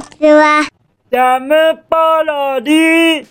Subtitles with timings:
[0.00, 0.68] ちは。
[1.10, 1.54] ジャム
[1.88, 3.26] パロディ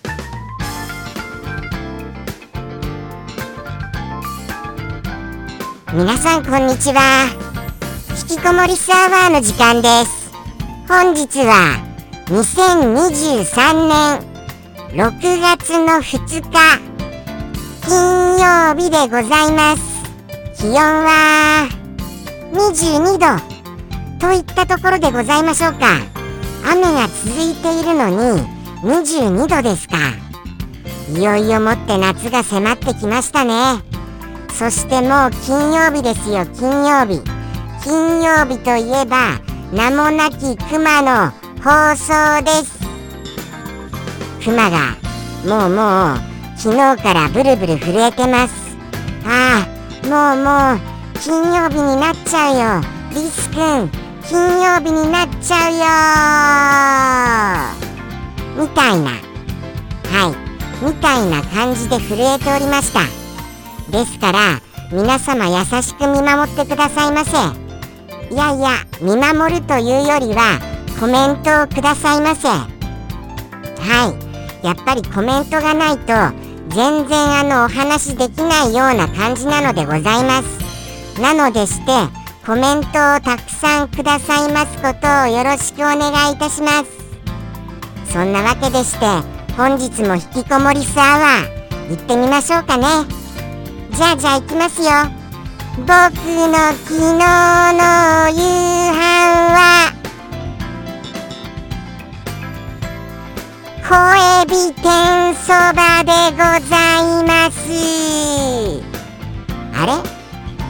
[5.94, 7.28] 皆さんこんにちは。
[8.30, 10.32] 引きこもりスアワーの時間です。
[10.88, 11.84] 本日は
[12.28, 14.36] 2023年
[14.92, 16.86] 6月の2日
[17.86, 19.96] 金曜日でございます。
[20.58, 21.68] 気温は
[22.54, 23.56] 22度
[24.20, 26.15] といったところでございましょうか
[26.72, 28.42] 雨が続いているのに
[28.84, 29.98] 22度ですか。
[31.18, 33.84] いよいよもって夏が迫ってきましたね。
[34.54, 37.22] そしてもう金曜日ですよ金曜日。
[37.84, 39.40] 金曜日といえば
[39.72, 41.32] 名もなき熊の
[41.64, 42.80] 放送です。
[44.44, 44.96] 熊が
[45.46, 46.18] もうもう
[46.58, 48.54] 昨日からブルブル震えてます。
[49.28, 49.68] あ
[50.04, 55.74] あもうもう金曜日になっちゃうよリスくん金曜日になっちゃう
[58.58, 59.12] よみたいな。
[59.12, 60.36] はい。
[60.84, 63.02] みたいな感じで震えておりました。
[63.92, 64.60] ですから
[64.92, 67.32] 皆様優しく見守ってくださいませ。
[68.34, 70.60] いやいや見守るというよりは
[71.00, 72.48] コメントをくださいませ。
[72.48, 72.66] は
[74.64, 74.66] い。
[74.66, 76.14] やっぱりコメントがないと
[76.70, 81.22] 全然あのお話できないような感じなのでございます。
[81.22, 86.92] なのでしてコメントをたくさんくださいますことをよろしくお願いいたします。
[88.14, 89.06] そんなわけでして
[89.58, 92.84] 本日も引きこもりスアワー行ってみましょうかね。
[93.94, 94.90] じゃあじゃあ行きますよ。
[95.80, 95.98] 僕の
[96.86, 98.38] 昨日の夕
[98.94, 99.02] 飯
[99.52, 99.92] は
[103.82, 103.96] 小
[104.44, 106.38] エビ天そばでご
[106.70, 107.58] ざいます。
[109.74, 109.94] あれ？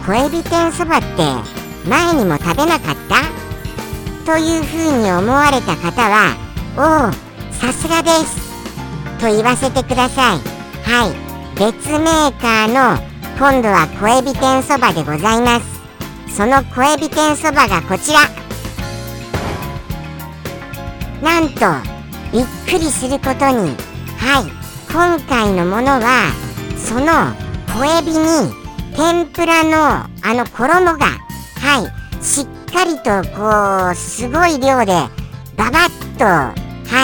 [0.07, 1.54] 小エビ天そばって
[1.87, 4.31] 前にも食べなかった？
[4.31, 6.35] というふうに思われた方は
[6.75, 7.11] おお
[7.53, 8.35] さすがです。
[9.19, 10.39] と言わせてください。
[10.83, 11.15] はい。
[11.57, 12.99] 別メーカーの
[13.37, 16.35] 今度は小エビ天そばでございます。
[16.35, 18.19] その小エビ天そばがこちら。
[21.21, 21.59] なんと
[22.33, 23.75] びっくりすることに。
[24.17, 24.51] はい。
[24.91, 26.31] 今回のものは
[26.77, 27.33] その
[27.73, 28.53] 小エビに
[28.95, 31.24] 天ぷらのあの衣が
[31.75, 32.23] はい。
[32.23, 34.93] しっかりとこうすごい量で
[35.57, 36.53] ババッとは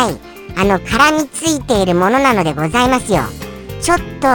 [0.09, 0.32] い。
[0.58, 3.22] あの絡みついているものなのでございますよ。
[3.82, 4.28] ちょっと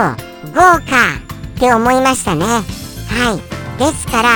[0.49, 2.45] 豪華って思いましたね。
[2.45, 2.61] は
[3.33, 3.79] い。
[3.79, 4.29] ですから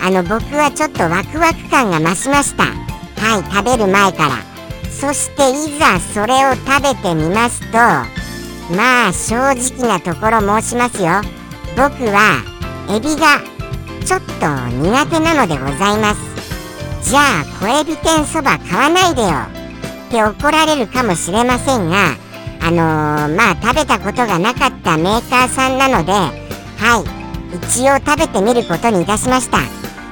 [0.00, 2.64] あの僕はちょっとワクワク感が増しました。
[2.64, 3.52] はい。
[3.52, 4.36] 食べる前から。
[4.90, 7.78] そしていざそれを食べてみますと
[8.74, 11.20] まあ正直なところ申しますよ。
[11.76, 12.42] 僕は
[12.90, 13.57] エビが
[14.08, 17.10] ちょっと苦手なのでございます。
[17.10, 19.28] じゃあ小エビ天そば買わないでよ。
[19.28, 22.16] って怒られるかもしれませんが
[22.62, 26.30] あのー、まあ食べたことがなかったメーカーさんなのでは
[27.52, 29.58] い一応食べてみることにいたしました。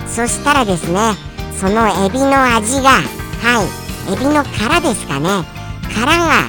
[0.06, 1.14] そしたらですね
[1.58, 3.00] そのエビの味がは
[3.64, 5.30] いエビの殻ですかね。
[5.94, 6.42] 殻が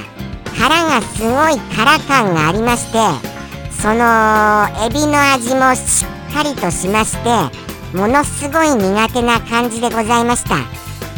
[0.60, 2.98] 殻がすごい殻感がありまして
[3.80, 7.28] そのエビの味もしっかりとしまして
[7.96, 10.56] ものすごい苦手な感じでございました。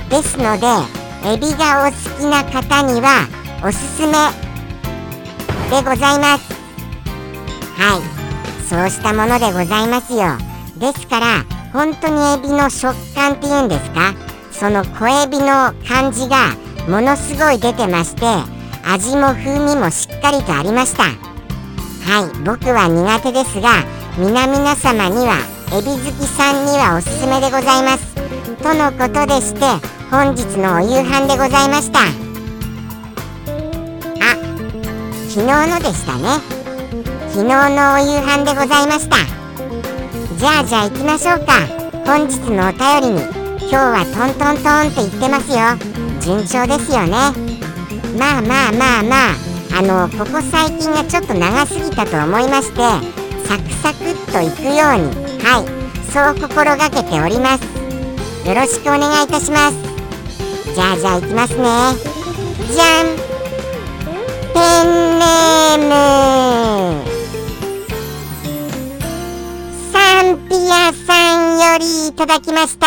[0.09, 0.67] ですので
[1.25, 3.29] エビがお好きな方には
[3.63, 4.13] おすすめ
[5.71, 6.53] でございます。
[7.77, 8.03] はい。
[8.69, 10.39] そうしたものでございますよ。
[10.79, 14.15] ですから本当にエビの食感っていうんですか？
[14.53, 16.55] その小エビの感じが
[16.89, 18.25] ものすごい出てまして
[18.85, 21.05] 味も風味もしっかりとありました。
[21.05, 21.11] は
[22.27, 22.45] い。
[22.45, 23.69] 僕は苦手ですが
[24.21, 25.41] 皆々様には
[25.73, 28.15] エビ好きさんにはおすすめでございます。
[28.61, 29.61] とのことでして
[30.11, 32.01] 本日のお夕飯でございました。
[32.01, 32.03] あ
[35.27, 36.39] 昨日のでしたね。
[37.33, 39.17] 昨日のお夕飯でございました。
[40.37, 41.67] じゃあじゃあ行きましょうか。
[42.05, 43.23] 本日のお便りに。
[43.71, 45.79] 今日はトントントンって言ってますよ。
[46.21, 47.33] 順調ですよね。
[48.19, 49.35] まあまあまあまあ
[49.79, 52.83] あのここ最近がちょっと長すぎたと思いまして
[53.51, 54.79] サクサクっといくように。
[55.45, 55.67] はい。
[56.13, 57.65] そう心がけております。
[58.47, 59.77] よろしくお願いいたします。
[60.73, 61.65] じゃあじゃあいきますね。
[62.73, 63.07] じゃん。
[64.55, 67.05] ペンネーム。
[69.93, 72.87] サンピアさんよりいただきました。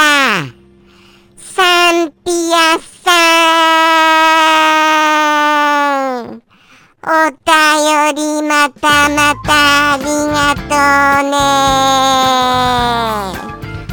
[1.37, 4.72] サンピアさん。
[7.05, 7.35] お便
[8.15, 9.51] りまたまた
[9.95, 10.61] ありがと
[11.27, 11.35] うね。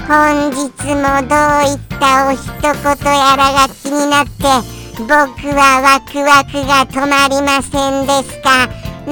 [0.07, 0.61] 本日
[0.95, 4.31] もどういったお一言やらが気になって
[4.97, 5.11] 僕
[5.49, 8.69] はワクワクが止まりませんですか？
[9.09, 9.11] ら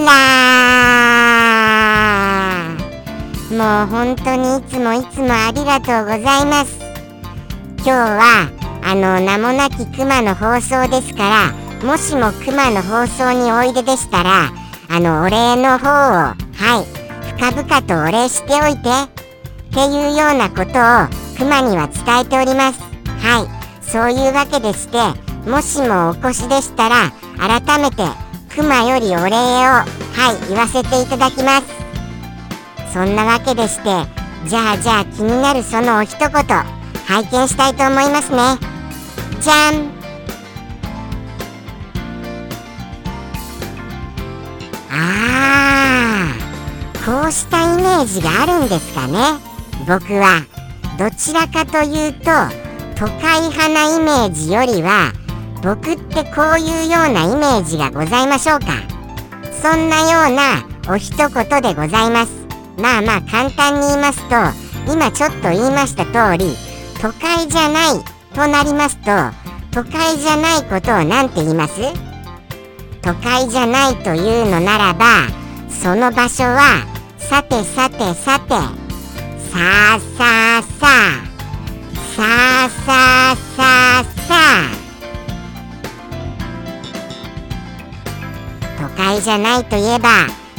[3.50, 6.78] もう本当にいつもいつもありがとうございます。
[7.78, 8.48] 今日は
[8.84, 11.52] あの名もなき熊の放送ですから
[11.82, 14.50] もしも熊の放送においででしたら
[14.90, 16.98] あのお礼の方をはい
[17.38, 22.80] 深々とお礼しておいてっていうようなことを熊には伝えております。
[23.24, 24.98] はいそういうわけでして
[25.48, 28.02] もしもお越しでしたら改めて
[28.54, 31.64] 熊よりお礼をはい言わせていただきます。
[32.92, 33.84] そんなわけでして
[34.46, 36.28] じゃあじゃあ気になるそのお一言
[37.06, 38.58] 拝見したいと思いますね。
[39.40, 39.97] じゃん。
[47.08, 49.40] こうしたイメージがあるんですかね。
[49.86, 50.44] 僕は
[50.98, 52.30] どちらかというと
[52.96, 55.14] 都会派なイメージよりは
[55.62, 58.66] 僕ってこういうようなイメージがございましょうか。
[59.62, 62.32] そんなようなお一言でございます。
[62.76, 66.54] まあまあ簡単に言いますと今ちょっと言いました通り
[67.00, 69.10] 都会じゃないとなりますと
[69.70, 71.80] 都会じゃないことを何て言います？
[73.00, 75.06] 都会じゃないというのならば
[75.70, 76.84] その場所は
[77.28, 78.48] さてさてさて。
[78.48, 79.58] さ
[79.96, 81.28] あさあさあ。
[82.16, 83.62] さあさあさ
[84.00, 84.78] あさあ。
[88.78, 90.08] 都会じゃないといえば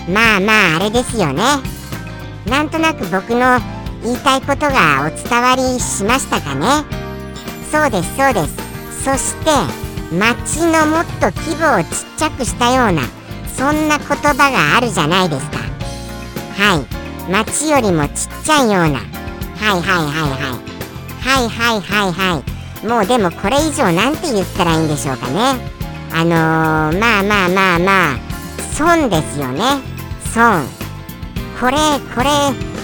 [0.07, 1.41] まあまああれですよね。
[2.45, 3.59] なんとなく僕の
[4.03, 6.85] 言いたいことがお伝わりしましたかね。
[7.71, 9.03] そうですそうです。
[9.03, 9.49] そして
[10.15, 13.01] 街のもっと規模をちっちゃくしたような
[13.57, 15.68] そんな言葉があるじゃないですか。
[16.59, 17.31] はい。
[17.31, 18.99] 街よりもちっちゃいような。
[18.99, 20.69] はいはいはいはい。
[21.21, 22.43] はいはいはいは
[22.83, 22.85] い。
[22.85, 25.55] もうでもこれ以上なんて言ったらいいんでしょうかね。
[26.11, 28.17] あのー、まあまあまあまあ。
[28.73, 29.61] 損ですよね。
[30.33, 30.65] 損。
[31.61, 31.77] これ
[32.15, 32.29] これ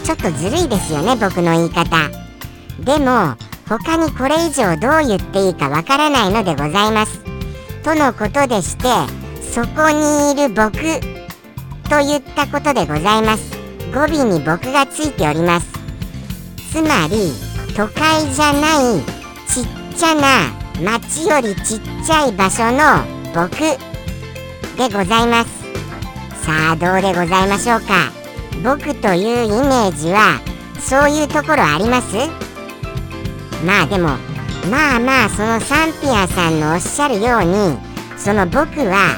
[0.04, 2.10] ちょっとずるいですよね僕の言い方。
[2.80, 3.36] でも
[3.68, 7.19] 他にこれ以上どう言っていいかわからないのでございます。
[7.83, 8.88] とのことでして
[9.42, 10.72] そこにいる僕
[11.89, 13.54] と言ったことでございます。
[13.93, 15.67] 語尾に僕がついております。
[16.71, 17.31] つまり
[17.75, 19.03] 都会じゃない
[19.47, 19.65] ちっ
[19.97, 20.51] ちゃな
[20.81, 23.51] 町よりちっちゃい場所の僕
[24.77, 25.49] でございます。
[26.45, 28.11] さあどうでございましょうか。
[28.63, 30.39] 僕というイメージは
[30.79, 32.15] そういうところあります？
[33.65, 34.09] まあでも
[34.69, 37.77] まあまあそのサンピアさんのおっしゃるように
[38.17, 39.17] その僕は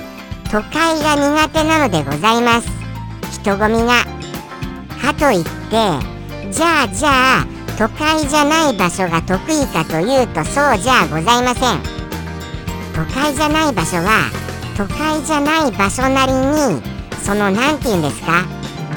[0.52, 2.68] 都会が苦手なのでございます。
[3.42, 4.06] 人混みが
[5.08, 7.46] かといってじゃあじゃあ
[7.78, 11.80] 都会じゃない場所が得意かというとそうじゃございません。
[12.94, 14.30] 都会じゃない場所は
[14.76, 16.82] 都会じゃない場所なりに
[17.24, 18.44] その何て言うんですか？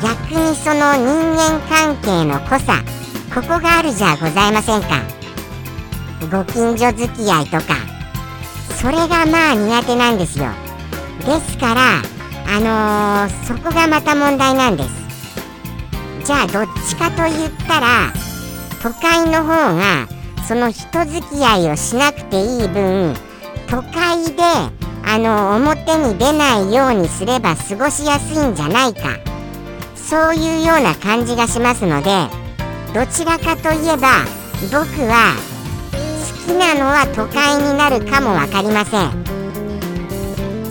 [0.03, 2.83] 逆にその人間関係の濃さ
[3.33, 5.03] ここがあるじゃございませんか。
[6.31, 7.77] ご近所付き合いとか。
[8.81, 10.47] それがまあ苦手なんですよ。
[11.25, 12.03] ですから
[12.49, 15.00] あのー、そこがまた問題なんです。
[16.31, 18.13] じゃあどっちかと言ったら
[18.81, 20.07] 都会の方が
[20.47, 23.15] その人付き合いをしなくていい分
[23.69, 24.43] 都会で
[25.05, 29.19] あの表に出ないようにすれば過ごしやすいんじゃないか。
[29.97, 32.11] そういうような感じがしますので
[32.95, 34.25] どちらかといえば
[34.71, 35.35] 僕は
[36.47, 39.11] 好きなのは都会になるかも分かりません。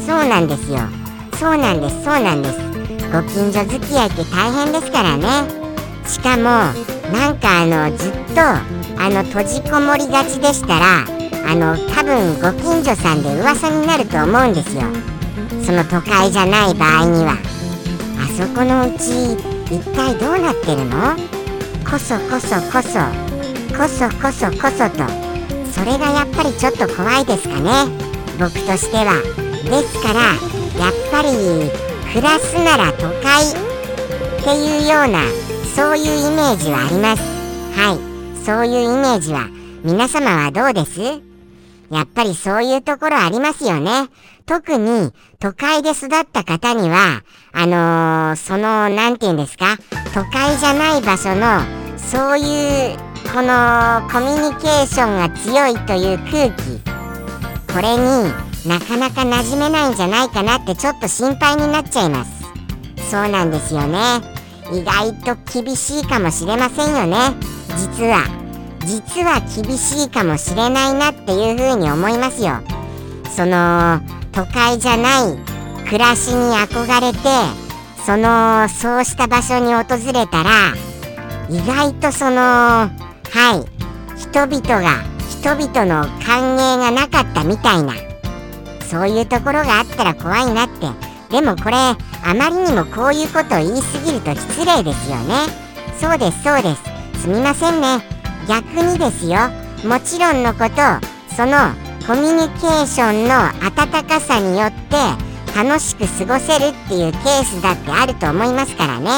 [0.05, 0.79] そうなんですよ。
[1.37, 2.69] そうなんですそうなんです。
[3.11, 5.58] ご近所付き合いって大変ですからね。
[6.09, 6.43] しかも
[7.13, 11.05] なんかあのずっとあの閉じこもりがちでしたら
[11.47, 14.81] あの多分ご近所さんで噂になると思うんですよ。
[15.63, 17.37] その都会じゃない場合には。
[18.17, 19.33] あそこのうち
[19.73, 21.15] 一体どうなってるの？
[21.89, 22.99] こそこそこそ
[23.77, 25.05] こそこそこそと。
[25.71, 27.85] それがやっぱりちょっと怖いですかね。
[28.39, 29.21] 僕としては。
[29.63, 30.33] ですから
[30.83, 31.29] やっぱり
[32.11, 33.53] 暮らすなら都会っ
[34.43, 35.21] ていうような
[35.79, 37.23] そういうイメージはあります。
[37.79, 37.99] はい。
[38.43, 39.47] そういうイメージは
[39.81, 40.99] 皆様はどうです？
[41.89, 44.09] やっぱりそういうところありますよね。
[44.45, 49.77] 特に都会で育った方にはあのー、その何て言うんですか？
[50.13, 51.61] 都会じゃない場所の
[51.97, 52.97] そういう
[53.33, 56.81] このコミュニケーションが強いという空気。
[57.73, 58.33] これに
[58.67, 62.31] なかなか馴染めないんじゃないかなってちょっと心配になっちゃいます。
[63.09, 64.37] そうなんですよね。
[64.71, 67.17] 意外と厳しいかもしれませんよね。
[67.77, 68.23] 実は。
[68.85, 72.59] 実は厳しいかもしれないなっていうふうに思いますよ。
[73.35, 73.99] その
[74.31, 75.37] 都会じゃない
[75.85, 77.19] 暮らしに憧れて
[78.05, 79.83] そのそうした場所に訪
[80.13, 80.73] れたら
[81.49, 87.93] 意外とそのはい人々が人々の歓迎がなかったみたいな。
[88.89, 90.87] そういうところがあったら怖いなって。
[91.29, 91.75] でもこれ
[92.23, 95.35] あまりにもこういうことを言い過ぎると失礼ですよね。
[95.99, 96.75] そうですそうで
[97.13, 97.21] す。
[97.21, 98.01] すみませんね。
[98.47, 99.37] 逆にですよ。
[99.87, 100.75] もちろんのこと
[101.35, 101.73] その
[102.05, 104.97] コミュニケーションの温かさによって
[105.55, 109.09] 楽しく過ごせるっていうケースだってあると思いますからね。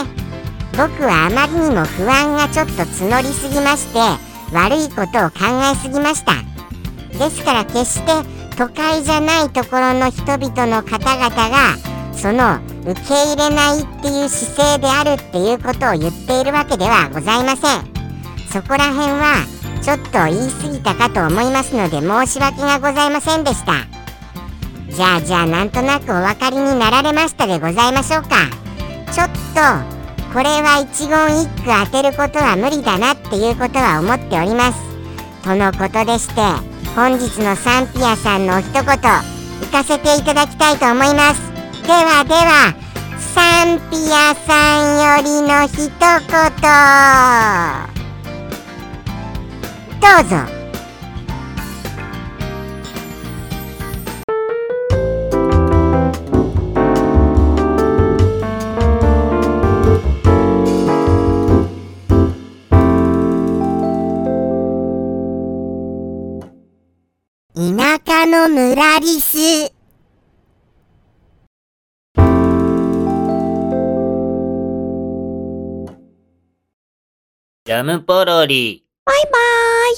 [0.77, 4.00] 僕はあまりにも不安がちょっと募りすぎまして
[4.53, 6.34] 悪いことを考えすぎました。
[7.17, 8.12] ですから決して
[8.58, 11.77] 都会じゃないところの人々の方々が
[12.13, 17.92] その受け入れないっていう姿勢であるっていうことを言っているわけではございません。
[18.52, 19.46] そこら辺は
[19.82, 23.74] ちょっと言い過ぎたかと思いますので申し訳がございませんでした。
[24.90, 28.50] じゃあじゃあなんとなくお分かりになられましたでございましょうか。
[29.14, 29.34] ちょっと
[30.34, 34.80] これは一言一句当てることは無理だなっていうことは思っております。
[35.44, 36.42] とのことでして
[36.96, 38.98] 本日のサンピアさんのお一言行
[39.72, 41.50] かせていただきたいと思います。
[41.84, 42.76] ではでは
[43.34, 46.00] サンピアさんよりの一言。
[50.00, 50.61] どうぞ。
[77.72, 78.84] ジャムポロリ。
[79.06, 79.32] バイバー
[79.94, 79.98] イ。